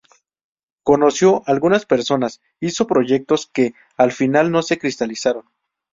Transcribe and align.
Conoció 0.81 1.43
algunas 1.45 1.85
personas, 1.85 2.41
hizo 2.59 2.87
proyectos 2.87 3.45
que 3.45 3.75
al 3.97 4.11
final 4.11 4.49
no 4.49 4.63
se 4.63 4.79
cristalizaron. 4.79 5.45